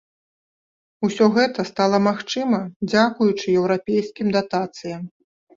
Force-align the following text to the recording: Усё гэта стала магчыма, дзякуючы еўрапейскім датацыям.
Усё 1.07 1.27
гэта 1.35 1.65
стала 1.71 1.97
магчыма, 2.07 2.59
дзякуючы 2.91 3.47
еўрапейскім 3.59 4.27
датацыям. 4.39 5.01